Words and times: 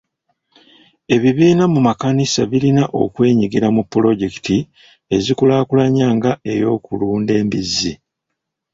Ebibiina 1.15 1.63
mu 1.73 1.79
makanisa 1.87 2.41
birina 2.51 2.83
okwenyigira 3.03 3.67
mu 3.75 3.83
pulojekiti 3.91 4.57
ezikulaakulanya 5.15 6.07
nga 6.17 6.31
ey'okulunda 6.51 7.31
embizzi. 7.41 7.93